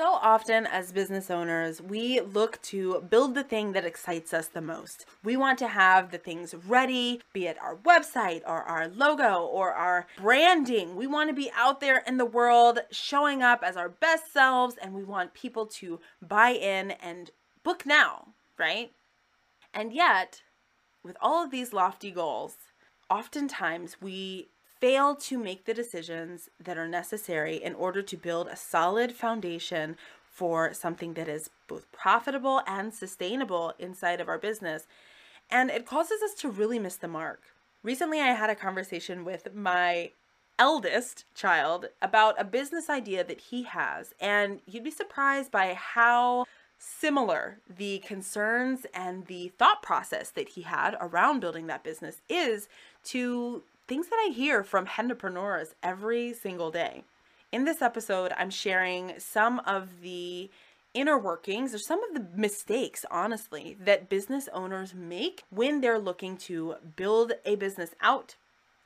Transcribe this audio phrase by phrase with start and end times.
[0.00, 4.62] So often, as business owners, we look to build the thing that excites us the
[4.62, 5.04] most.
[5.22, 9.74] We want to have the things ready, be it our website or our logo or
[9.74, 10.96] our branding.
[10.96, 14.76] We want to be out there in the world showing up as our best selves,
[14.80, 17.30] and we want people to buy in and
[17.62, 18.28] book now,
[18.58, 18.92] right?
[19.74, 20.40] And yet,
[21.04, 22.56] with all of these lofty goals,
[23.10, 24.48] oftentimes we
[24.80, 29.96] fail to make the decisions that are necessary in order to build a solid foundation
[30.30, 34.86] for something that is both profitable and sustainable inside of our business.
[35.50, 37.42] And it causes us to really miss the mark.
[37.82, 40.12] Recently, I had a conversation with my
[40.58, 46.44] eldest child about a business idea that he has, and you'd be surprised by how
[46.78, 52.68] similar the concerns and the thought process that he had around building that business is
[53.04, 57.02] to things that I hear from hennapreneurs every single day.
[57.50, 60.48] In this episode, I'm sharing some of the
[60.94, 66.36] inner workings or some of the mistakes, honestly, that business owners make when they're looking
[66.36, 68.36] to build a business out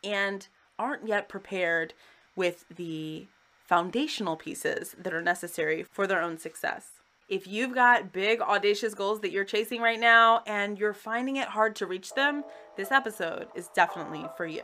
[0.03, 1.93] and aren't yet prepared
[2.35, 3.27] with the
[3.67, 6.93] foundational pieces that are necessary for their own success.
[7.29, 11.49] If you've got big, audacious goals that you're chasing right now and you're finding it
[11.49, 12.43] hard to reach them,
[12.79, 14.63] this episode is definitely for you.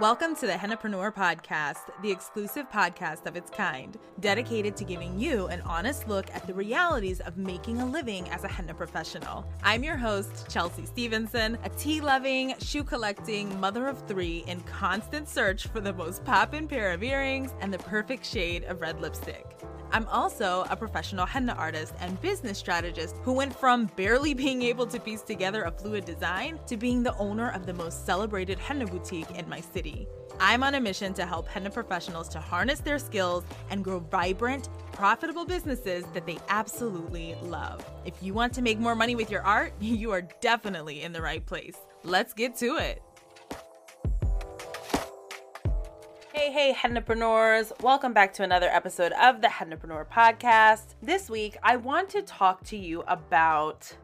[0.00, 5.48] Welcome to the Hennapreneur Podcast, the exclusive podcast of its kind, dedicated to giving you
[5.48, 9.44] an honest look at the realities of making a living as a henna professional.
[9.64, 15.28] I'm your host, Chelsea Stevenson, a tea loving, shoe collecting mother of three in constant
[15.28, 19.58] search for the most poppin' pair of earrings and the perfect shade of red lipstick.
[19.90, 24.86] I'm also a professional henna artist and business strategist who went from barely being able
[24.86, 28.86] to piece together a fluid design to being the owner of the most celebrated henna
[28.86, 30.06] boutique in my city.
[30.40, 34.68] I'm on a mission to help henna professionals to harness their skills and grow vibrant,
[34.92, 37.84] profitable businesses that they absolutely love.
[38.04, 41.22] If you want to make more money with your art, you are definitely in the
[41.22, 41.76] right place.
[42.04, 43.02] Let's get to it.
[46.48, 47.78] Hey, hey, Hennapreneurs.
[47.82, 50.94] Welcome back to another episode of the Hennapreneur Podcast.
[51.02, 53.94] This week, I want to talk to you about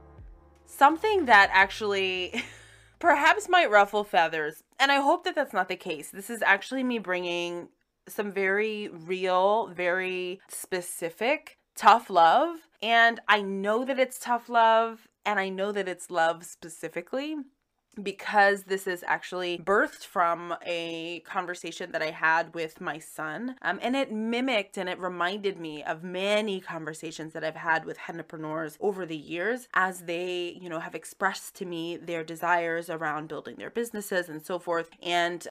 [0.67, 2.45] something that actually
[2.99, 4.63] perhaps might ruffle feathers.
[4.79, 6.11] And I hope that that's not the case.
[6.11, 7.71] This is actually me bringing
[8.09, 12.59] some very real, very specific, tough love.
[12.83, 17.37] And I know that it's tough love, and I know that it's love specifically
[18.03, 23.57] because this is actually birthed from a conversation that I had with my son.
[23.63, 27.99] Um, and it mimicked and it reminded me of many conversations that I've had with
[28.09, 33.29] entrepreneurs over the years as they, you know, have expressed to me their desires around
[33.29, 34.91] building their businesses and so forth.
[35.03, 35.47] And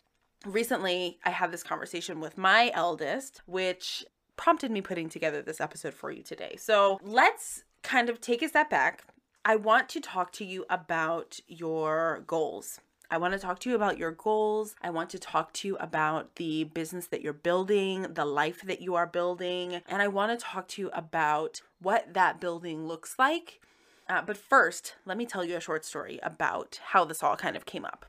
[0.46, 4.06] recently I had this conversation with my eldest, which
[4.36, 6.56] prompted me putting together this episode for you today.
[6.58, 9.04] So let's kind of take a step back
[9.46, 12.80] I want to talk to you about your goals.
[13.12, 14.74] I want to talk to you about your goals.
[14.82, 18.82] I want to talk to you about the business that you're building, the life that
[18.82, 23.16] you are building, and I want to talk to you about what that building looks
[23.20, 23.60] like.
[24.08, 27.58] Uh, but first, let me tell you a short story about how this all kind
[27.58, 28.06] of came up.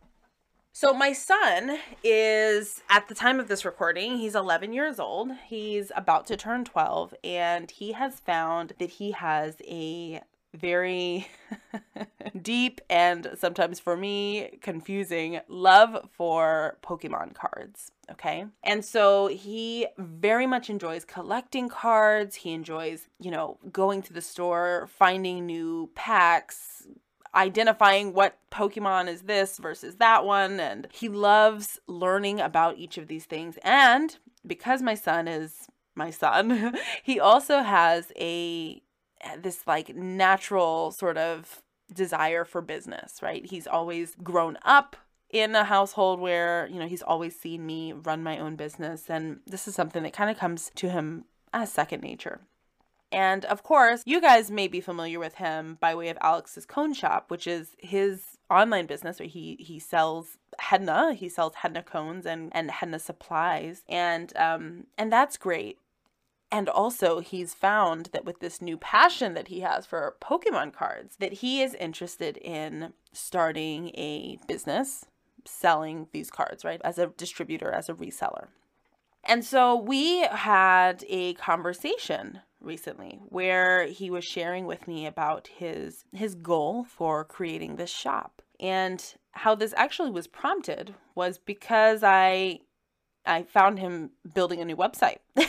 [0.72, 5.30] So, my son is, at the time of this recording, he's 11 years old.
[5.46, 10.20] He's about to turn 12, and he has found that he has a
[10.54, 11.28] very
[12.42, 17.90] deep and sometimes for me confusing love for Pokemon cards.
[18.10, 18.46] Okay.
[18.62, 22.36] And so he very much enjoys collecting cards.
[22.36, 26.86] He enjoys, you know, going to the store, finding new packs,
[27.34, 30.60] identifying what Pokemon is this versus that one.
[30.60, 33.58] And he loves learning about each of these things.
[33.62, 34.16] And
[34.46, 38.82] because my son is my son, he also has a
[39.40, 41.62] this like natural sort of
[41.92, 43.44] desire for business, right?
[43.44, 44.96] He's always grown up
[45.30, 49.10] in a household where, you know, he's always seen me run my own business.
[49.10, 52.40] And this is something that kind of comes to him as second nature.
[53.14, 56.94] And of course, you guys may be familiar with him by way of Alex's Cone
[56.94, 62.26] Shop, which is his online business where he he sells henna, he sells henna cones
[62.26, 65.78] and and henna supplies, and um and that's great.
[66.54, 71.16] And also, he's found that with this new passion that he has for Pokemon cards,
[71.16, 75.04] that he is interested in starting a business
[75.44, 76.80] selling these cards, right?
[76.84, 78.46] As a distributor, as a reseller.
[79.24, 86.04] And so we had a conversation recently where he was sharing with me about his
[86.12, 88.42] his goal for creating this shop.
[88.60, 92.60] And how this actually was prompted was because I
[93.26, 95.18] I found him building a new website.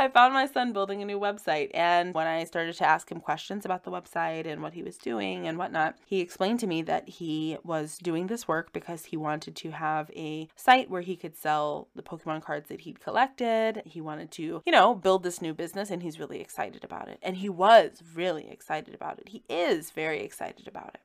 [0.00, 1.70] I found my son building a new website.
[1.74, 4.96] And when I started to ask him questions about the website and what he was
[4.96, 9.18] doing and whatnot, he explained to me that he was doing this work because he
[9.18, 13.82] wanted to have a site where he could sell the Pokemon cards that he'd collected.
[13.84, 17.18] He wanted to, you know, build this new business and he's really excited about it.
[17.22, 19.28] And he was really excited about it.
[19.28, 21.00] He is very excited about it.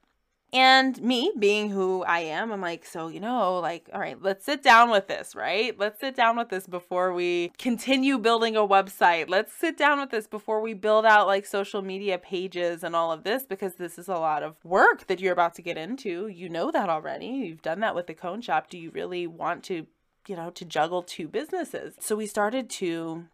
[0.56, 4.46] And me being who I am, I'm like, so, you know, like, all right, let's
[4.46, 5.78] sit down with this, right?
[5.78, 9.28] Let's sit down with this before we continue building a website.
[9.28, 13.12] Let's sit down with this before we build out like social media pages and all
[13.12, 16.28] of this because this is a lot of work that you're about to get into.
[16.28, 17.28] You know that already.
[17.28, 18.70] You've done that with the cone shop.
[18.70, 19.86] Do you really want to,
[20.26, 21.96] you know, to juggle two businesses?
[22.00, 23.26] So we started to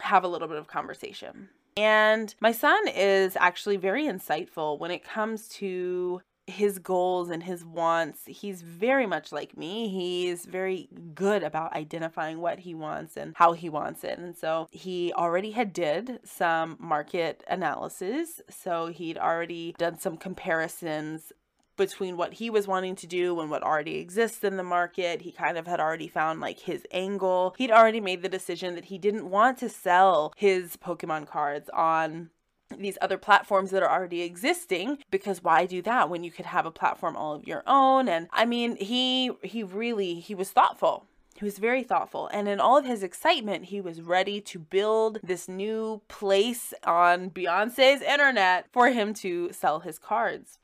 [0.00, 1.48] have a little bit of conversation.
[1.78, 7.64] And my son is actually very insightful when it comes to his goals and his
[7.64, 8.22] wants.
[8.26, 9.88] He's very much like me.
[9.88, 14.18] He's very good about identifying what he wants and how he wants it.
[14.18, 18.40] And so he already had did some market analysis.
[18.48, 21.32] So he'd already done some comparisons
[21.76, 25.22] between what he was wanting to do and what already exists in the market.
[25.22, 27.54] He kind of had already found like his angle.
[27.56, 32.30] He'd already made the decision that he didn't want to sell his Pokemon cards on
[32.76, 36.66] these other platforms that are already existing because why do that when you could have
[36.66, 41.06] a platform all of your own and i mean he he really he was thoughtful
[41.38, 42.28] he was very thoughtful.
[42.32, 47.30] And in all of his excitement, he was ready to build this new place on
[47.30, 50.58] Beyonce's internet for him to sell his cards.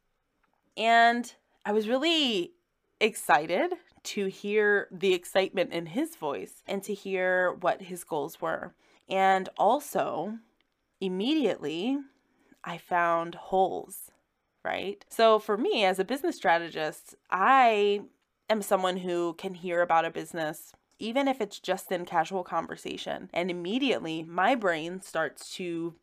[0.76, 1.32] And
[1.64, 2.54] I was really
[3.00, 8.74] excited to hear the excitement in his voice and to hear what his goals were.
[9.08, 10.38] And also,
[11.00, 11.98] immediately
[12.62, 14.10] I found holes,
[14.64, 15.04] right?
[15.10, 18.02] So for me as a business strategist, I
[18.48, 23.28] am someone who can hear about a business even if it's just in casual conversation
[23.32, 25.94] and immediately my brain starts to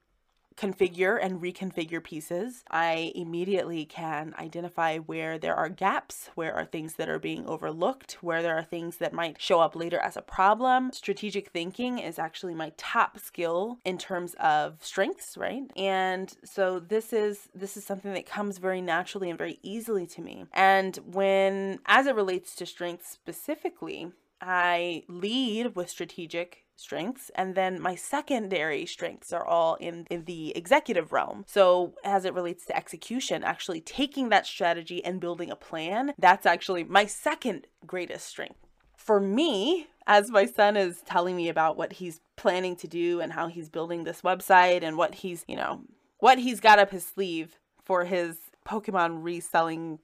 [0.62, 6.96] configure and reconfigure pieces, I immediately can identify where there are gaps, where are things
[6.96, 10.22] that are being overlooked, where there are things that might show up later as a
[10.22, 10.92] problem.
[10.94, 15.64] Strategic thinking is actually my top skill in terms of strengths, right?
[15.76, 20.22] And so this is this is something that comes very naturally and very easily to
[20.22, 20.46] me.
[20.54, 24.12] And when as it relates to strengths specifically,
[24.42, 30.56] I lead with strategic strengths and then my secondary strengths are all in, in the
[30.58, 31.46] executive realm.
[31.48, 36.46] So as it relates to execution actually taking that strategy and building a plan that's
[36.46, 38.60] actually my second greatest strength.
[38.98, 43.34] For me as my son is telling me about what he's planning to do and
[43.34, 45.82] how he's building this website and what he's you know
[46.18, 48.38] what he's got up his sleeve for his
[48.68, 50.00] pokemon reselling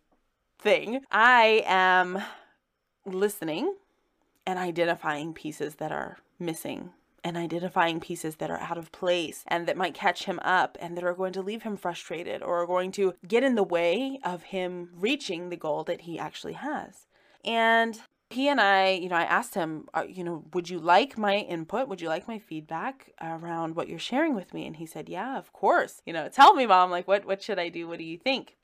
[0.60, 2.22] thing i am
[3.06, 3.76] listening
[4.46, 6.92] and identifying pieces that are missing
[7.24, 10.96] and identifying pieces that are out of place and that might catch him up and
[10.96, 14.20] that are going to leave him frustrated or are going to get in the way
[14.24, 17.08] of him reaching the goal that he actually has.
[17.44, 18.00] And
[18.30, 21.38] he and I, you know, I asked him, uh, you know, would you like my
[21.38, 21.88] input?
[21.88, 24.68] Would you like my feedback around what you're sharing with me?
[24.68, 26.02] And he said, yeah, of course.
[26.06, 27.88] You know, tell me, mom, like, what, what should I do?
[27.88, 28.58] What do you think?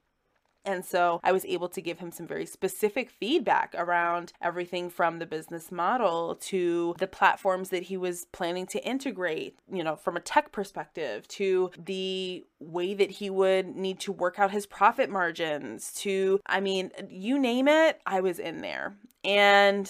[0.65, 5.19] And so I was able to give him some very specific feedback around everything from
[5.19, 10.15] the business model to the platforms that he was planning to integrate, you know, from
[10.15, 15.09] a tech perspective to the way that he would need to work out his profit
[15.09, 18.95] margins to, I mean, you name it, I was in there.
[19.25, 19.89] And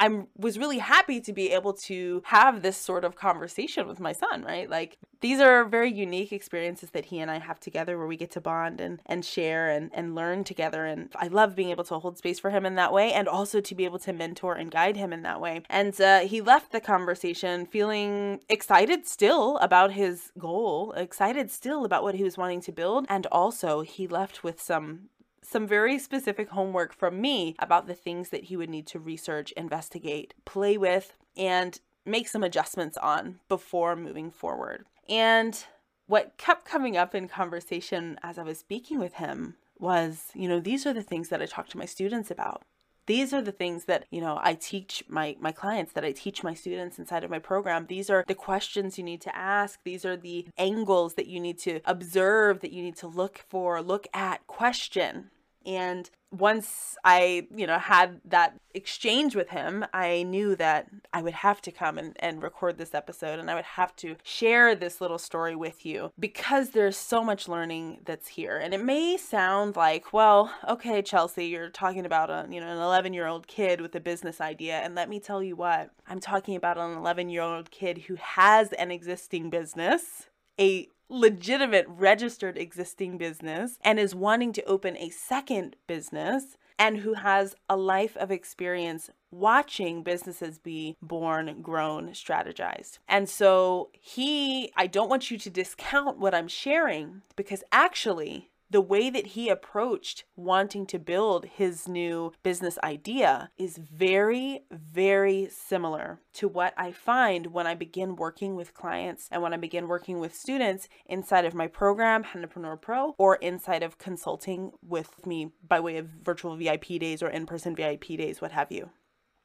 [0.00, 4.12] I was really happy to be able to have this sort of conversation with my
[4.12, 4.70] son, right?
[4.70, 8.30] Like these are very unique experiences that he and I have together where we get
[8.32, 10.84] to bond and, and share and, and learn together.
[10.84, 13.60] And I love being able to hold space for him in that way and also
[13.60, 15.62] to be able to mentor and guide him in that way.
[15.68, 22.04] And uh, he left the conversation feeling excited still about his goal, excited still about
[22.04, 23.06] what he was wanting to build.
[23.08, 25.08] And also he left with some
[25.50, 29.50] some very specific homework from me about the things that he would need to research,
[29.52, 34.84] investigate, play with, and make some adjustments on before moving forward.
[35.08, 35.64] And
[36.06, 40.60] what kept coming up in conversation as I was speaking with him was, you know,
[40.60, 42.62] these are the things that I talk to my students about.
[43.06, 46.44] These are the things that, you know, I teach my my clients that I teach
[46.44, 47.86] my students inside of my program.
[47.86, 49.80] These are the questions you need to ask.
[49.82, 53.80] These are the angles that you need to observe, that you need to look for,
[53.80, 55.30] look at, question
[55.68, 61.34] And once I, you know, had that exchange with him, I knew that I would
[61.34, 65.02] have to come and, and record this episode and I would have to share this
[65.02, 68.56] little story with you because there's so much learning that's here.
[68.56, 72.78] And it may sound like, well, okay, Chelsea, you're talking about a, you know, an
[72.78, 74.78] 11 year old kid with a business idea.
[74.78, 78.14] And let me tell you what, I'm talking about an 11 year old kid who
[78.14, 85.10] has an existing business, a legitimate registered existing business and is wanting to open a
[85.10, 92.98] second business and who has a life of experience watching businesses be born, grown, strategized.
[93.08, 98.80] And so he, I don't want you to discount what I'm sharing because actually, the
[98.80, 106.20] way that he approached wanting to build his new business idea is very, very similar
[106.34, 110.20] to what I find when I begin working with clients and when I begin working
[110.20, 115.80] with students inside of my program, Hennapreneur Pro, or inside of consulting with me by
[115.80, 118.90] way of virtual VIP days or in person VIP days, what have you.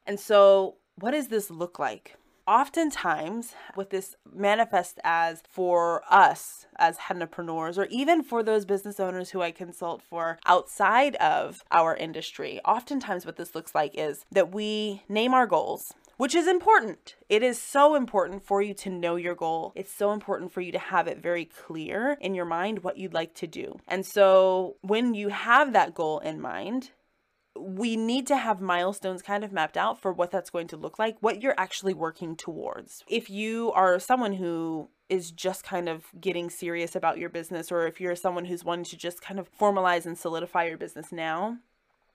[0.06, 2.16] And so, what does this look like?
[2.46, 9.30] Oftentimes what this manifests as for us as entrepreneurs, or even for those business owners
[9.30, 14.52] who I consult for outside of our industry, oftentimes what this looks like is that
[14.52, 15.92] we name our goals.
[16.16, 17.16] Which is important.
[17.28, 19.72] It is so important for you to know your goal.
[19.74, 23.14] It's so important for you to have it very clear in your mind what you'd
[23.14, 23.80] like to do.
[23.88, 26.90] And so, when you have that goal in mind,
[27.58, 30.98] we need to have milestones kind of mapped out for what that's going to look
[30.98, 33.04] like, what you're actually working towards.
[33.08, 37.86] If you are someone who is just kind of getting serious about your business, or
[37.86, 41.58] if you're someone who's wanting to just kind of formalize and solidify your business now,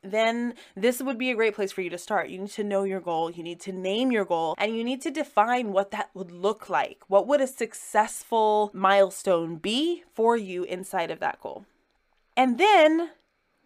[0.02, 2.30] then this would be a great place for you to start.
[2.30, 5.02] You need to know your goal, you need to name your goal, and you need
[5.02, 7.04] to define what that would look like.
[7.08, 11.66] What would a successful milestone be for you inside of that goal?
[12.36, 13.10] And then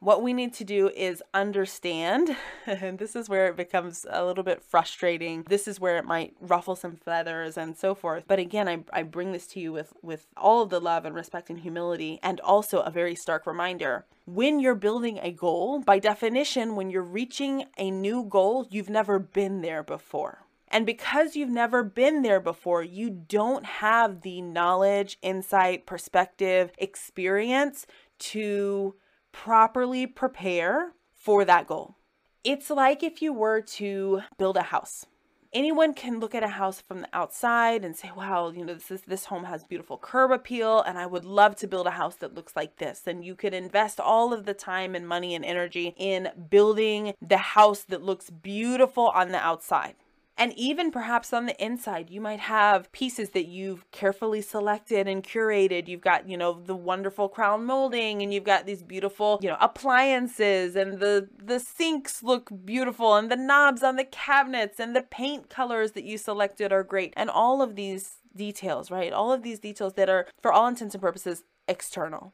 [0.03, 2.35] what we need to do is understand,
[2.67, 5.43] and this is where it becomes a little bit frustrating.
[5.47, 8.25] This is where it might ruffle some feathers and so forth.
[8.27, 11.15] But again, I, I bring this to you with, with all of the love and
[11.15, 14.05] respect and humility, and also a very stark reminder.
[14.25, 19.19] When you're building a goal, by definition, when you're reaching a new goal, you've never
[19.19, 20.45] been there before.
[20.67, 27.85] And because you've never been there before, you don't have the knowledge, insight, perspective, experience
[28.19, 28.95] to
[29.33, 31.97] properly prepare for that goal.
[32.45, 35.05] It's like if you were to build a house.
[35.51, 38.89] Anyone can look at a house from the outside and say, wow, you know, this
[38.89, 42.15] is, this home has beautiful curb appeal and I would love to build a house
[42.15, 43.03] that looks like this.
[43.05, 47.37] And you could invest all of the time and money and energy in building the
[47.37, 49.93] house that looks beautiful on the outside.
[50.35, 55.23] And even perhaps on the inside, you might have pieces that you've carefully selected and
[55.23, 55.87] curated.
[55.87, 59.57] You've got, you know, the wonderful crown molding and you've got these beautiful, you know,
[59.61, 65.03] appliances and the the sinks look beautiful and the knobs on the cabinets and the
[65.03, 67.13] paint colors that you selected are great.
[67.15, 69.13] And all of these details, right?
[69.13, 72.33] All of these details that are for all intents and purposes external.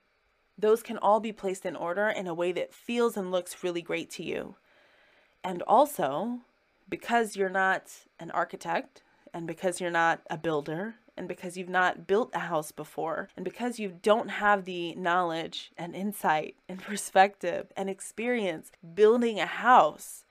[0.57, 3.81] Those can all be placed in order in a way that feels and looks really
[3.81, 4.55] great to you.
[5.43, 6.39] And also,
[6.89, 9.03] because you're not an architect
[9.33, 13.43] and because you're not a builder and because you've not built a house before and
[13.43, 20.25] because you don't have the knowledge and insight and perspective and experience building a house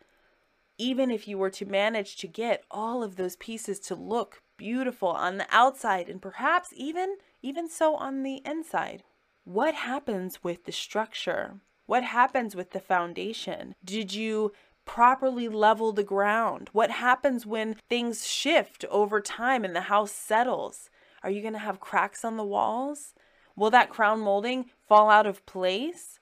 [0.80, 5.08] even if you were to manage to get all of those pieces to look beautiful
[5.08, 9.02] on the outside and perhaps even even so on the inside
[9.48, 11.54] what happens with the structure?
[11.86, 13.74] What happens with the foundation?
[13.82, 14.52] Did you
[14.88, 16.70] properly level the ground?
[16.72, 20.88] What happens when things shift over time and the house settles?
[21.22, 23.14] Are you going to have cracks on the walls?
[23.54, 26.18] Will that crown molding fall out of place?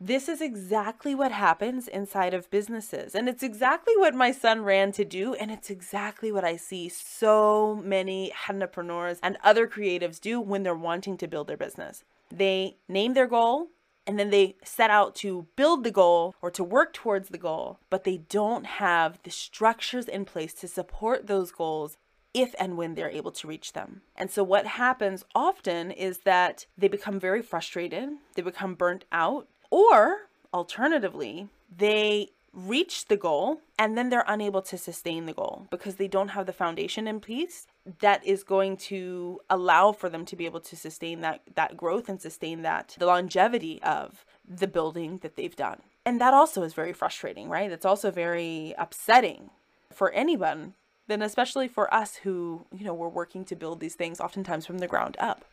[0.00, 3.14] This is exactly what happens inside of businesses.
[3.14, 5.34] And it's exactly what my son ran to do.
[5.34, 10.74] And it's exactly what I see so many entrepreneurs and other creatives do when they're
[10.74, 12.04] wanting to build their business.
[12.30, 13.68] They name their goal,
[14.06, 17.78] and then they set out to build the goal or to work towards the goal,
[17.90, 21.96] but they don't have the structures in place to support those goals
[22.34, 24.02] if and when they're able to reach them.
[24.16, 29.48] And so, what happens often is that they become very frustrated, they become burnt out,
[29.70, 35.96] or alternatively, they reach the goal and then they're unable to sustain the goal because
[35.96, 37.66] they don't have the foundation in place
[38.00, 42.08] that is going to allow for them to be able to sustain that that growth
[42.08, 45.80] and sustain that the longevity of the building that they've done.
[46.04, 47.70] And that also is very frustrating, right?
[47.70, 49.50] It's also very upsetting
[49.92, 50.74] for anyone,
[51.06, 54.78] then especially for us who, you know, we're working to build these things oftentimes from
[54.78, 55.44] the ground up.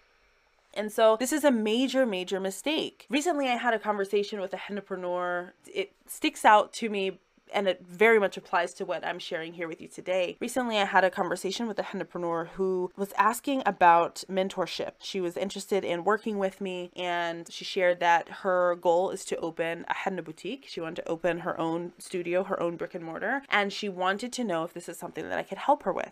[0.74, 3.06] And so this is a major, major mistake.
[3.10, 5.54] Recently, I had a conversation with a entrepreneur.
[5.66, 7.20] It sticks out to me
[7.54, 10.38] and it very much applies to what I'm sharing here with you today.
[10.40, 14.94] Recently, I had a conversation with a entrepreneur who was asking about mentorship.
[15.00, 19.38] She was interested in working with me, and she shared that her goal is to
[19.38, 20.66] open a henna boutique.
[20.68, 24.32] She wanted to open her own studio, her own brick and mortar, and she wanted
[24.34, 26.12] to know if this is something that I could help her with.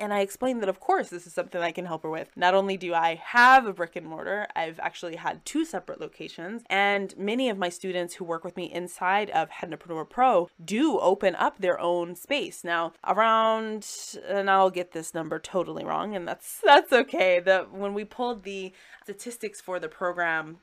[0.00, 2.30] And I explained that, of course, this is something I can help her with.
[2.34, 6.62] Not only do I have a brick and mortar, I've actually had two separate locations.
[6.70, 11.34] And many of my students who work with me inside of Hennapreneur Pro do open
[11.34, 12.64] up their own space.
[12.64, 13.86] Now, around,
[14.26, 17.38] and I'll get this number totally wrong, and that's that's okay.
[17.38, 20.58] That when we pulled the statistics for the program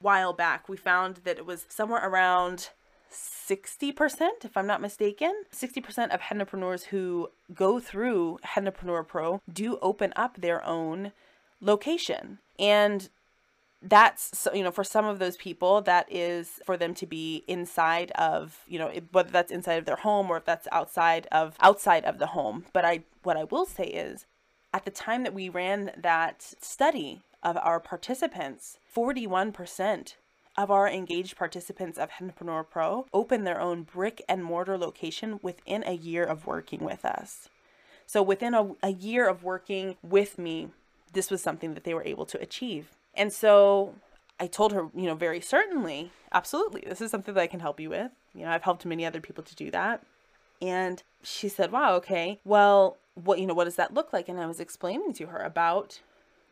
[0.00, 2.70] while back, we found that it was somewhere around
[3.12, 10.12] 60%, if I'm not mistaken, 60% of hennapreneurs who go through Hennapreneur Pro do open
[10.16, 11.12] up their own
[11.60, 12.38] location.
[12.58, 13.08] And
[13.82, 18.12] that's you know for some of those people that is for them to be inside
[18.12, 22.04] of you know whether that's inside of their home or if that's outside of outside
[22.04, 24.24] of the home but i what i will say is
[24.72, 30.14] at the time that we ran that study of our participants 41%
[30.56, 35.82] of our engaged participants of Hennapreneur Pro open their own brick and mortar location within
[35.86, 37.48] a year of working with us.
[38.06, 40.68] So within a, a year of working with me,
[41.12, 42.88] this was something that they were able to achieve.
[43.14, 43.94] And so
[44.38, 47.80] I told her, you know, very certainly, absolutely, this is something that I can help
[47.80, 48.10] you with.
[48.34, 50.02] You know, I've helped many other people to do that.
[50.60, 54.28] And she said, wow, okay, well, what, you know, what does that look like?
[54.28, 56.00] And I was explaining to her about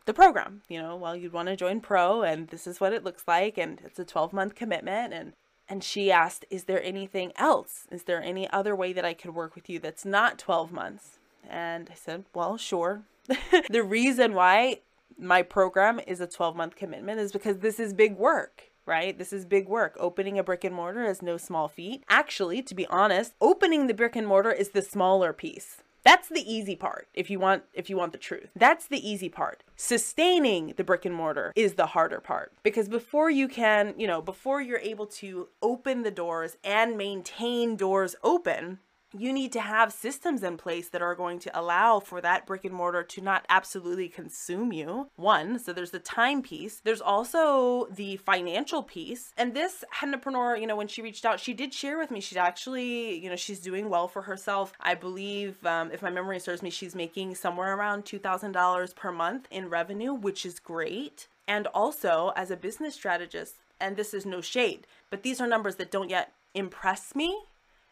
[0.07, 0.63] the program.
[0.69, 3.59] You know, well, you'd want to join pro and this is what it looks like
[3.59, 5.33] and it's a 12 month commitment and
[5.69, 7.87] and she asked, "Is there anything else?
[7.93, 11.21] Is there any other way that I could work with you that's not 12 months?"
[11.49, 13.03] And I said, "Well, sure."
[13.71, 14.81] the reason why
[15.17, 19.19] my program is a 12 month commitment is because this is big work right?
[19.19, 19.97] This is big work.
[20.01, 22.03] Opening a brick and mortar is no small feat.
[22.09, 25.77] Actually, to be honest, opening the brick and mortar is the smaller piece.
[26.03, 28.51] That's the easy part if you want if you want the truth.
[28.57, 29.63] That's the easy part.
[29.77, 34.23] Sustaining the brick and mortar is the harder part because before you can, you know,
[34.23, 38.79] before you're able to open the doors and maintain doors open,
[39.13, 42.65] you need to have systems in place that are going to allow for that brick
[42.65, 45.09] and mortar to not absolutely consume you.
[45.17, 46.81] One, so there's the time piece.
[46.85, 49.33] There's also the financial piece.
[49.37, 52.21] And this entrepreneur, you know, when she reached out, she did share with me.
[52.21, 54.73] She's actually, you know, she's doing well for herself.
[54.81, 59.49] I believe, um, if my memory serves me, she's making somewhere around $2,000 per month
[59.51, 61.27] in revenue, which is great.
[61.49, 65.77] And also, as a business strategist, and this is no shade, but these are numbers
[65.77, 67.45] that don't yet impress me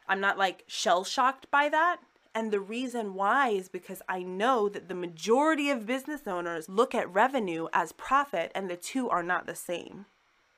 [0.08, 1.98] I'm not like shell shocked by that.
[2.34, 6.94] And the reason why is because I know that the majority of business owners look
[6.94, 10.06] at revenue as profit and the two are not the same.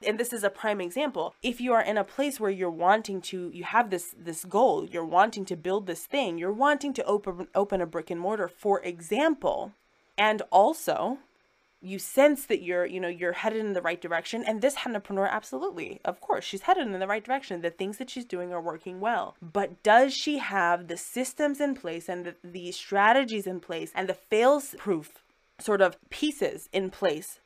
[0.07, 1.35] And this is a prime example.
[1.43, 4.87] If you are in a place where you're wanting to you have this this goal,
[4.87, 8.49] you're wanting to build this thing, you're wanting to open open a brick and mortar
[8.49, 9.73] for example,
[10.17, 11.19] and also
[11.83, 15.27] you sense that you're you know you're headed in the right direction and this entrepreneur
[15.27, 18.61] absolutely of course she's headed in the right direction the things that she's doing are
[18.61, 23.61] working well but does she have the systems in place and the, the strategies in
[23.61, 25.23] place and the fails proof
[25.59, 27.41] sort of pieces in place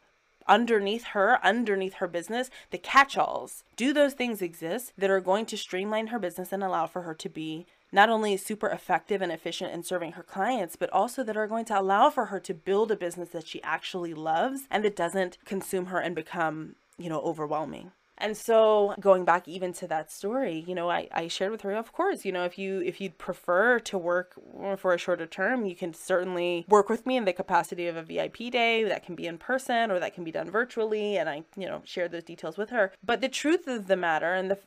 [0.46, 3.64] underneath her, underneath her business, the catch alls.
[3.76, 7.14] Do those things exist that are going to streamline her business and allow for her
[7.14, 11.36] to be not only super effective and efficient in serving her clients, but also that
[11.36, 14.84] are going to allow for her to build a business that she actually loves and
[14.84, 17.92] that doesn't consume her and become, you know, overwhelming.
[18.18, 21.72] And so going back even to that story, you know, I, I shared with her,
[21.72, 24.34] of course, you know, if you if you'd prefer to work
[24.76, 28.02] for a shorter term, you can certainly work with me in the capacity of a
[28.02, 31.16] VIP day that can be in person or that can be done virtually.
[31.16, 32.92] And I, you know, shared those details with her.
[33.04, 34.58] But the truth of the matter and the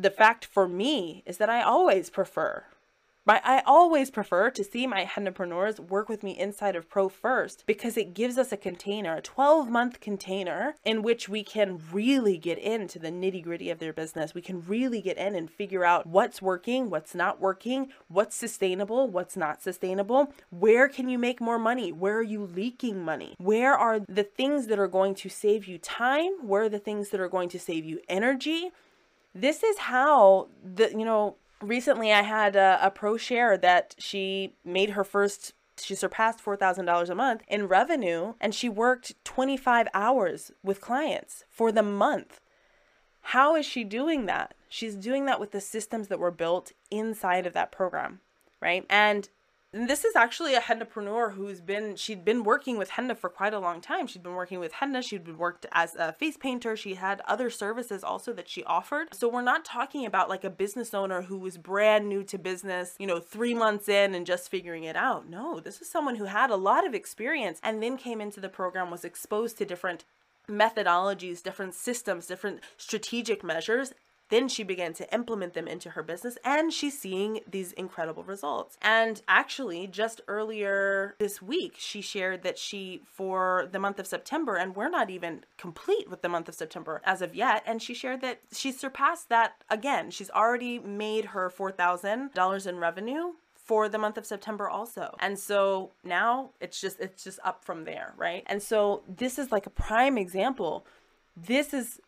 [0.00, 2.64] the fact for me is that I always prefer
[3.28, 7.96] I always prefer to see my entrepreneurs work with me inside of Pro first because
[7.96, 12.58] it gives us a container, a 12 month container in which we can really get
[12.58, 14.34] into the nitty gritty of their business.
[14.34, 19.08] We can really get in and figure out what's working, what's not working, what's sustainable,
[19.08, 20.32] what's not sustainable.
[20.50, 21.92] Where can you make more money?
[21.92, 23.34] Where are you leaking money?
[23.38, 26.46] Where are the things that are going to save you time?
[26.46, 28.70] Where are the things that are going to save you energy?
[29.34, 34.54] This is how the you know recently i had a, a pro share that she
[34.64, 40.50] made her first she surpassed $4,000 a month in revenue and she worked 25 hours
[40.62, 42.40] with clients for the month.
[43.20, 44.54] How is she doing that?
[44.68, 48.20] She's doing that with the systems that were built inside of that program,
[48.60, 48.84] right?
[48.88, 49.28] And
[49.74, 53.52] And this is actually a hennapreneur who's been she'd been working with henna for quite
[53.52, 54.06] a long time.
[54.06, 57.50] She'd been working with henna, she'd been worked as a face painter, she had other
[57.50, 59.14] services also that she offered.
[59.14, 62.96] So we're not talking about like a business owner who was brand new to business,
[62.98, 65.28] you know, 3 months in and just figuring it out.
[65.28, 68.48] No, this is someone who had a lot of experience and then came into the
[68.48, 70.06] program was exposed to different
[70.48, 73.92] methodologies, different systems, different strategic measures,
[74.28, 78.76] then she began to implement them into her business and she's seeing these incredible results.
[78.82, 84.56] And actually, just earlier this week, she shared that she, for the month of September,
[84.56, 87.94] and we're not even complete with the month of September as of yet, and she
[87.94, 90.10] shared that she surpassed that again.
[90.10, 93.32] She's already made her $4,000 in revenue
[93.68, 95.14] for the month of September also.
[95.20, 98.42] And so now it's just it's just up from there, right?
[98.46, 100.86] And so this is like a prime example.
[101.36, 102.00] This is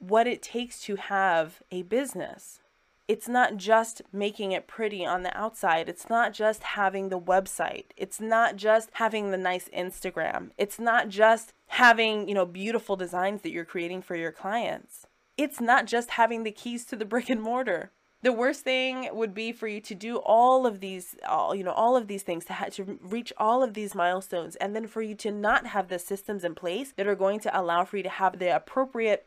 [0.00, 2.60] what it takes to have a business.
[3.06, 5.88] It's not just making it pretty on the outside.
[5.88, 7.86] It's not just having the website.
[7.96, 10.50] It's not just having the nice Instagram.
[10.56, 15.06] It's not just having, you know, beautiful designs that you're creating for your clients.
[15.36, 17.90] It's not just having the keys to the brick and mortar.
[18.22, 21.72] The worst thing would be for you to do all of these, all, you know,
[21.72, 25.00] all of these things to ha- to reach all of these milestones, and then for
[25.00, 28.02] you to not have the systems in place that are going to allow for you
[28.02, 29.26] to have the appropriate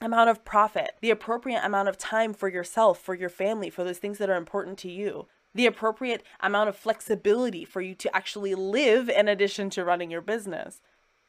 [0.00, 3.98] amount of profit, the appropriate amount of time for yourself, for your family, for those
[3.98, 8.54] things that are important to you, the appropriate amount of flexibility for you to actually
[8.54, 10.80] live in addition to running your business.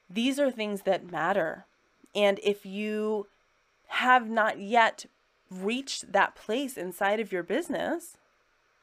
[0.10, 1.66] These are things that matter.
[2.14, 3.28] And if you
[3.88, 5.06] have not yet
[5.50, 8.18] reached that place inside of your business,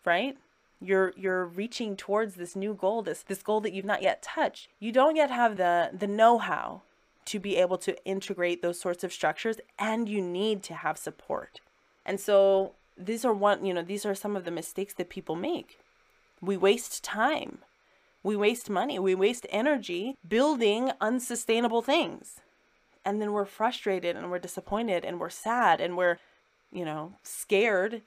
[0.05, 0.37] right?
[0.81, 4.68] You're you're reaching towards this new goal, this this goal that you've not yet touched.
[4.79, 6.83] You don't yet have the the know-how
[7.29, 11.61] to be able to integrate those sorts of structures and you need to have support.
[12.05, 15.37] And so these are one, you know, these are some of the mistakes that people
[15.37, 15.79] make.
[16.41, 17.59] We waste time.
[18.23, 22.41] We waste money, we waste energy building unsustainable things.
[23.05, 26.19] And then we're frustrated and we're disappointed and we're sad and we're,
[26.73, 28.03] you know, scared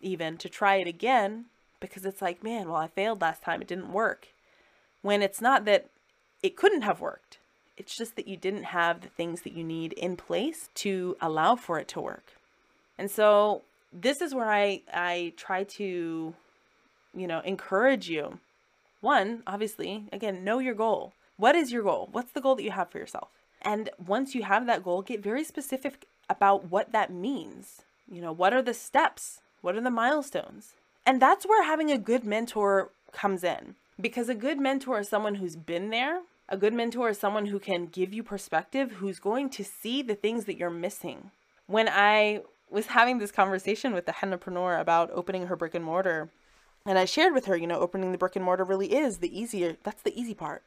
[0.00, 1.46] even to try it again
[1.80, 4.28] because it's like, man, well, I failed last time, it didn't work.
[5.02, 5.88] When it's not that
[6.42, 7.38] it couldn't have worked,
[7.76, 11.56] it's just that you didn't have the things that you need in place to allow
[11.56, 12.34] for it to work.
[12.98, 16.34] And so this is where I I try to
[17.14, 18.38] you know, encourage you.
[19.00, 21.12] One, obviously, again, know your goal.
[21.36, 22.08] What is your goal?
[22.12, 23.28] What's the goal that you have for yourself?
[23.62, 27.82] And once you have that goal, get very specific about what that means.
[28.10, 29.40] You know, what are the steps?
[29.62, 30.72] What are the milestones?
[31.06, 33.74] And that's where having a good mentor comes in.
[34.00, 37.58] Because a good mentor is someone who's been there, a good mentor is someone who
[37.58, 41.30] can give you perspective, who's going to see the things that you're missing.
[41.66, 46.28] When I was having this conversation with the entrepreneur about opening her brick and mortar,
[46.86, 49.38] and I shared with her, you know, opening the brick and mortar really is the
[49.38, 50.62] easier, that's the easy part.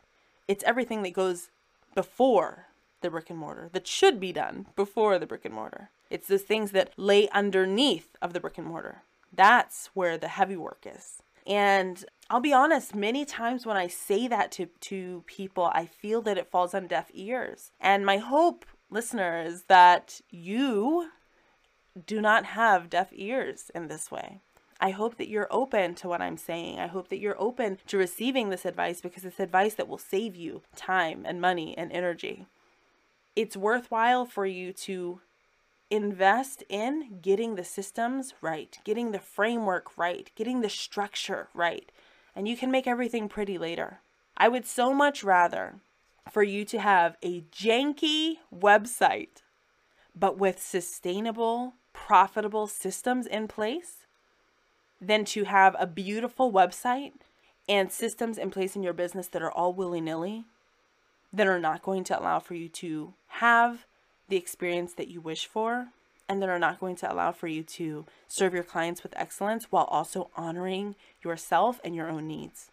[0.48, 1.50] It's everything that goes
[1.94, 2.68] before
[3.02, 5.90] the brick and mortar that should be done before the brick and mortar.
[6.10, 9.04] It's those things that lay underneath of the brick and mortar.
[9.32, 11.22] That's where the heavy work is.
[11.48, 16.22] And I'll be honest, many times when I say that to, to people, I feel
[16.24, 17.72] that it falls on deaf ears.
[17.80, 21.10] And my hope, listener, is that you
[22.06, 24.42] do not have deaf ears in this way.
[24.80, 26.80] I hope that you're open to what I'm saying.
[26.80, 30.36] I hope that you're open to receiving this advice because it's advice that will save
[30.36, 32.46] you time and money and energy.
[33.36, 35.22] It's worthwhile for you to
[35.90, 41.92] invest in getting the systems right, getting the framework right, getting the structure right,
[42.36, 44.00] and you can make everything pretty later.
[44.36, 45.76] I would so much rather
[46.32, 49.42] for you to have a janky website,
[50.16, 54.06] but with sustainable, profitable systems in place,
[55.02, 57.14] than to have a beautiful website
[57.70, 60.46] and systems in place in your business that are all willy nilly,
[61.34, 63.87] that are not going to allow for you to have
[64.30, 65.88] the experience that you wish for
[66.30, 69.66] and that are not going to allow for you to serve your clients with excellence
[69.70, 72.70] while also honoring yourself and your own needs.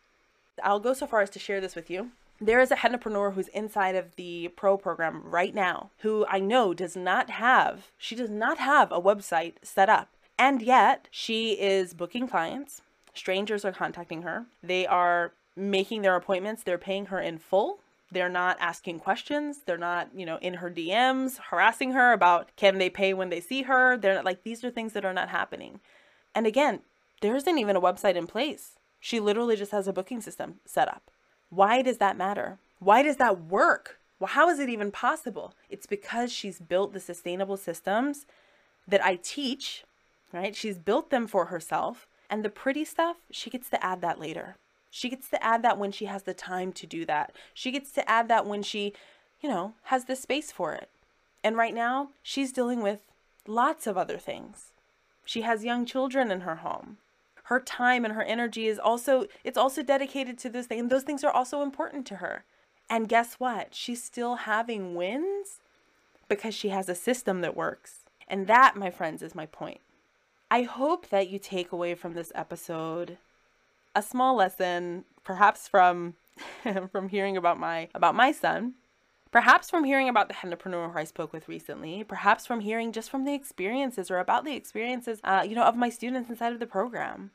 [0.62, 2.10] I'll go so far as to share this with you.
[2.40, 6.74] There is a hennapreneur who's inside of the pro program right now who I know
[6.74, 10.08] does not have, she does not have a website set up.
[10.36, 12.82] And yet she is booking clients.
[13.14, 14.46] Strangers are contacting her.
[14.62, 16.64] They are making their appointments.
[16.64, 17.78] They're paying her in full
[18.14, 19.58] they're not asking questions.
[19.66, 23.40] They're not, you know, in her DMs harassing her about can they pay when they
[23.40, 23.96] see her.
[23.96, 25.80] They're not like these are things that are not happening.
[26.34, 26.80] And again,
[27.20, 28.78] there isn't even a website in place.
[29.00, 31.10] She literally just has a booking system set up.
[31.50, 32.58] Why does that matter?
[32.78, 33.98] Why does that work?
[34.18, 35.54] Well, how is it even possible?
[35.68, 38.26] It's because she's built the sustainable systems
[38.86, 39.84] that I teach,
[40.32, 40.54] right?
[40.54, 42.06] She's built them for herself.
[42.30, 44.56] And the pretty stuff, she gets to add that later.
[44.96, 47.34] She gets to add that when she has the time to do that.
[47.52, 48.92] She gets to add that when she,
[49.40, 50.88] you know, has the space for it.
[51.42, 53.00] And right now, she's dealing with
[53.44, 54.70] lots of other things.
[55.24, 56.98] She has young children in her home.
[57.46, 60.82] Her time and her energy is also it's also dedicated to those things.
[60.82, 62.44] And those things are also important to her.
[62.88, 63.74] And guess what?
[63.74, 65.58] She's still having wins
[66.28, 68.04] because she has a system that works.
[68.28, 69.80] And that, my friends, is my point.
[70.52, 73.18] I hope that you take away from this episode
[73.94, 76.14] a small lesson, perhaps from
[76.92, 78.74] from hearing about my about my son,
[79.30, 83.10] perhaps from hearing about the entrepreneur who I spoke with recently, perhaps from hearing just
[83.10, 86.60] from the experiences or about the experiences, uh, you know, of my students inside of
[86.60, 87.30] the program.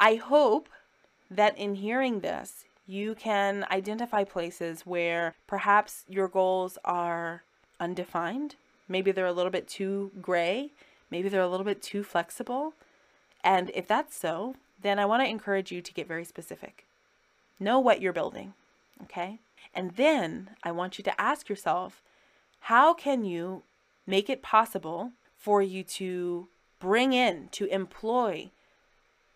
[0.00, 0.68] I hope
[1.30, 7.42] that in hearing this, you can identify places where perhaps your goals are
[7.80, 8.56] undefined.
[8.88, 10.70] Maybe they're a little bit too gray.
[11.10, 12.74] Maybe they're a little bit too flexible.
[13.42, 16.84] And if that's so, then I want to encourage you to get very specific.
[17.58, 18.52] Know what you're building,
[19.04, 19.38] okay?
[19.74, 22.02] And then I want you to ask yourself
[22.60, 23.62] how can you
[24.06, 28.50] make it possible for you to bring in, to employ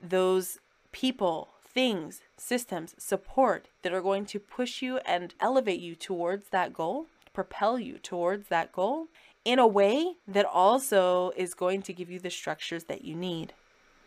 [0.02, 0.58] those
[0.92, 6.74] people, things, systems, support that are going to push you and elevate you towards that
[6.74, 9.06] goal, propel you towards that goal
[9.46, 13.54] in a way that also is going to give you the structures that you need,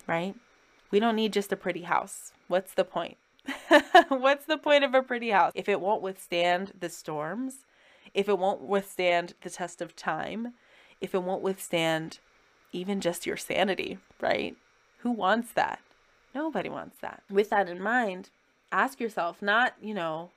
[0.06, 0.36] right?
[0.92, 2.34] We don't need just a pretty house.
[2.48, 3.18] What's the point?
[4.10, 7.66] What's the point of a pretty house if it won't withstand the storms?
[8.14, 10.54] If it won't withstand the test of time?
[11.00, 12.20] If it won't withstand
[12.74, 14.56] even just your sanity, right?
[15.00, 15.80] Who wants that?
[16.36, 17.24] Nobody wants that.
[17.30, 18.30] With that in mind,
[18.72, 20.32] ask yourself not, you know,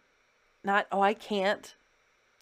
[0.62, 1.74] not, oh, I can't.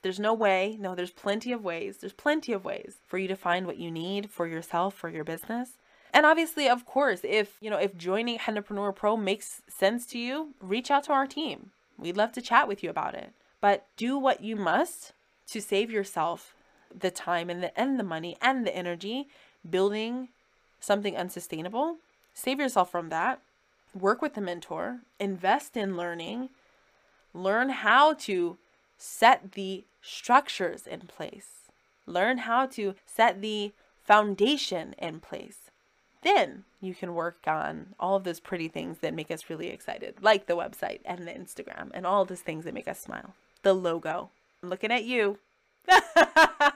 [0.03, 0.77] There's no way.
[0.81, 1.99] No, there's plenty of ways.
[1.99, 5.25] There's plenty of ways for you to find what you need for yourself, for your
[5.25, 5.79] business.
[6.13, 10.55] And obviously, of course, if, you know, if joining Hennapreneur Pro makes sense to you,
[10.61, 11.71] reach out to our team.
[11.99, 13.33] We'd love to chat with you about it.
[13.61, 15.13] But do what you must
[15.49, 16.55] to save yourself
[16.95, 19.29] the time and the and the money and the energy
[19.71, 20.29] building
[20.81, 21.97] something unsustainable
[22.35, 23.41] Save yourself from that.
[23.99, 26.49] Work with a mentor, invest in learning,
[27.35, 28.57] learn how to
[28.97, 31.71] set the structures in place,
[32.07, 33.73] learn how to set the
[34.03, 35.62] foundation in place.
[36.23, 40.17] Then you can work on all of those pretty things that make us really excited,
[40.21, 43.35] like the website and the Instagram and all those things that make us smile.
[43.63, 44.31] The logo.
[44.63, 45.39] I'm looking at you.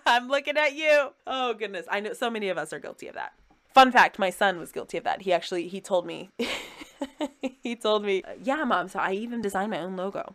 [0.06, 1.10] I'm looking at you.
[1.26, 1.86] Oh goodness.
[1.90, 3.32] I know so many of us are guilty of that
[3.76, 6.30] fun fact my son was guilty of that he actually he told me
[7.62, 10.34] he told me yeah mom so i even designed my own logo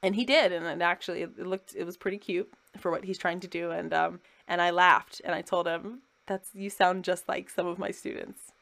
[0.00, 3.18] and he did and it actually it looked it was pretty cute for what he's
[3.18, 7.04] trying to do and um and i laughed and i told him that's you sound
[7.04, 8.52] just like some of my students.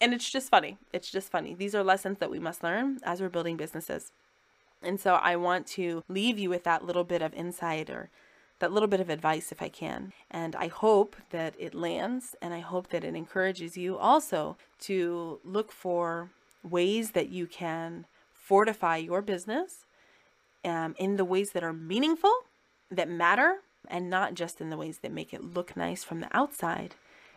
[0.00, 0.78] And it's just funny.
[0.92, 1.54] It's just funny.
[1.54, 4.12] These are lessons that we must learn as we're building businesses.
[4.80, 8.10] And so i want to leave you with that little bit of insight or
[8.60, 10.12] that little bit of advice if I can.
[10.30, 15.40] And I hope that it lands and I hope that it encourages you also to
[15.44, 16.30] look for
[16.62, 19.84] ways that you can fortify your business
[20.64, 22.34] um, in the ways that are meaningful,
[22.90, 23.58] that matter,
[23.88, 26.94] and not just in the ways that make it look nice from the outside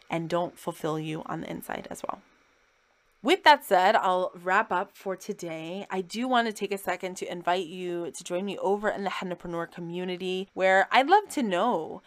[0.09, 2.21] and don't fulfill you on the inside as well.
[3.23, 5.85] With that said, I'll wrap up for today.
[5.91, 9.03] I do want to take a second to invite you to join me over in
[9.03, 12.01] the Hennapreneur community where I'd love to know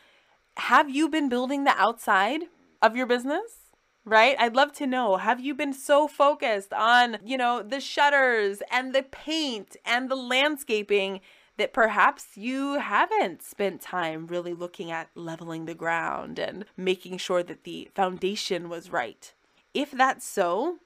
[0.56, 2.42] have you been building the outside
[2.82, 3.64] of your business?
[4.04, 4.36] right?
[4.38, 8.94] I'd love to know have you been so focused on, you know, the shutters and
[8.94, 11.20] the paint and the landscaping
[11.56, 17.42] that perhaps you haven't spent time really looking at leveling the ground and making sure
[17.42, 19.32] that the foundation was right?
[19.72, 20.78] If that's so,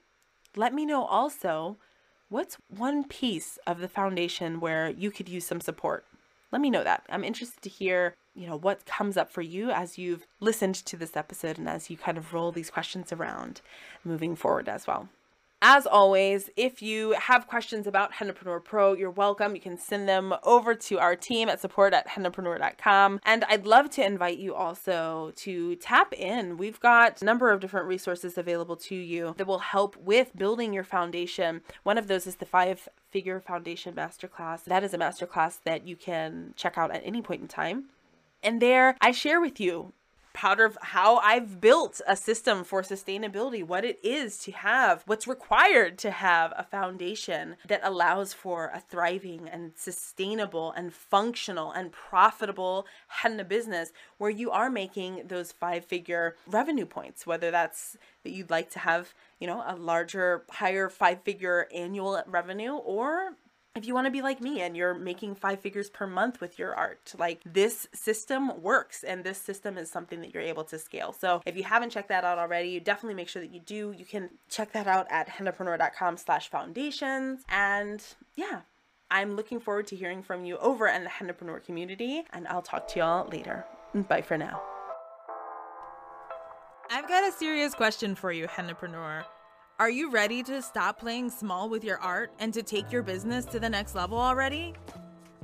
[0.56, 1.76] let me know also
[2.28, 6.04] what's one piece of the foundation where you could use some support.
[6.50, 7.04] Let me know that.
[7.08, 10.96] I'm interested to hear, you know, what comes up for you as you've listened to
[10.96, 13.60] this episode and as you kind of roll these questions around
[14.04, 15.08] moving forward as well.
[15.60, 19.56] As always, if you have questions about Hennapreneur Pro, you're welcome.
[19.56, 23.18] You can send them over to our team at support at hennapreneur.com.
[23.24, 26.58] And I'd love to invite you also to tap in.
[26.58, 30.72] We've got a number of different resources available to you that will help with building
[30.72, 31.62] your foundation.
[31.82, 34.62] One of those is the five figure foundation masterclass.
[34.62, 37.86] That is a masterclass that you can check out at any point in time.
[38.44, 39.92] And there I share with you
[40.38, 45.26] proud of how I've built a system for sustainability, what it is to have, what's
[45.26, 51.90] required to have a foundation that allows for a thriving and sustainable and functional and
[51.90, 58.30] profitable henna business where you are making those five figure revenue points, whether that's that
[58.30, 63.34] you'd like to have, you know, a larger, higher five figure annual revenue or
[63.78, 66.58] if you want to be like me and you're making five figures per month with
[66.58, 70.78] your art, like this system works and this system is something that you're able to
[70.78, 71.12] scale.
[71.12, 73.94] So if you haven't checked that out already, you definitely make sure that you do.
[73.96, 77.42] You can check that out at hennapreneur.com slash foundations.
[77.48, 78.02] And
[78.34, 78.62] yeah,
[79.12, 82.88] I'm looking forward to hearing from you over in the Hennapreneur community and I'll talk
[82.88, 83.64] to y'all later.
[83.94, 84.60] Bye for now.
[86.90, 89.24] I've got a serious question for you, Hennapreneur.
[89.80, 93.44] Are you ready to stop playing small with your art and to take your business
[93.44, 94.74] to the next level already?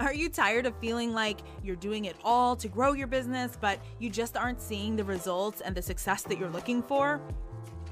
[0.01, 3.79] Are you tired of feeling like you're doing it all to grow your business, but
[4.01, 7.21] you just aren't seeing the results and the success that you're looking for?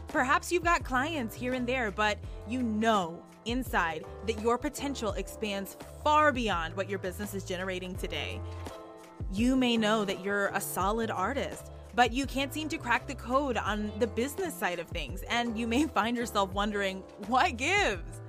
[0.08, 5.76] Perhaps you've got clients here and there, but you know inside that your potential expands
[6.02, 8.40] far beyond what your business is generating today.
[9.32, 13.14] You may know that you're a solid artist but you can't seem to crack the
[13.14, 18.20] code on the business side of things, and you may find yourself wondering, what gives?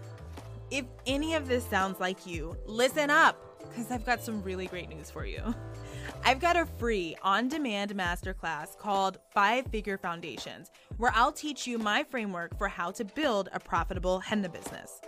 [0.71, 3.37] If any of this sounds like you, listen up,
[3.69, 5.41] because I've got some really great news for you.
[6.25, 11.77] I've got a free on demand masterclass called Five Figure Foundations, where I'll teach you
[11.77, 15.01] my framework for how to build a profitable henna business.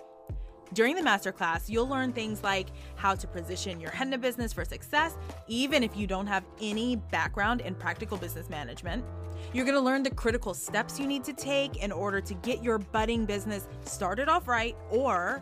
[0.76, 5.16] During the masterclass, you'll learn things like how to position your henna business for success,
[5.48, 9.06] even if you don't have any background in practical business management.
[9.54, 12.78] You're gonna learn the critical steps you need to take in order to get your
[12.78, 15.42] budding business started off right or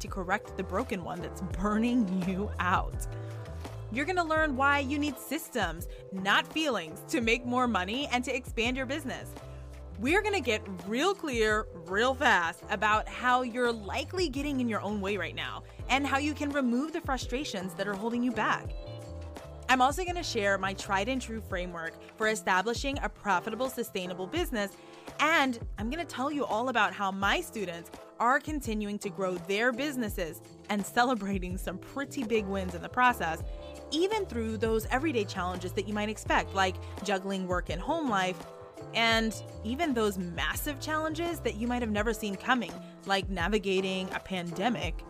[0.00, 3.06] to correct the broken one that's burning you out.
[3.92, 8.34] You're gonna learn why you need systems, not feelings, to make more money and to
[8.34, 9.32] expand your business
[10.02, 14.80] we're going to get real clear, real fast about how you're likely getting in your
[14.80, 18.32] own way right now and how you can remove the frustrations that are holding you
[18.32, 18.68] back.
[19.68, 24.26] I'm also going to share my tried and true framework for establishing a profitable, sustainable
[24.26, 24.72] business.
[25.20, 27.88] And I'm going to tell you all about how my students
[28.18, 33.44] are continuing to grow their businesses and celebrating some pretty big wins in the process,
[33.92, 38.36] even through those everyday challenges that you might expect, like juggling work and home life
[38.94, 42.72] and even those massive challenges that you might have never seen coming,
[43.06, 45.00] like navigating a pandemic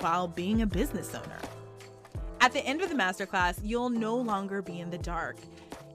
[0.00, 1.38] while being a business owner.
[2.40, 5.36] At the end of the masterclass, you'll no longer be in the dark.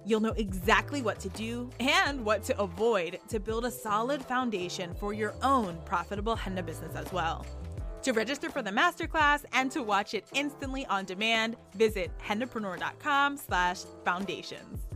[0.06, 4.94] You'll know exactly what to do and what to avoid to build a solid foundation
[4.96, 7.46] for your own profitable henna business as well.
[8.04, 13.84] To register for the masterclass and to watch it instantly on demand, visit hennapreneur.com slash
[14.04, 14.93] foundations.